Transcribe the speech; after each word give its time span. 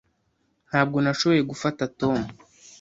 Ntabwo 0.69 0.97
nashoboye 0.99 1.41
gufata 1.51 1.83
Tom. 1.99 2.19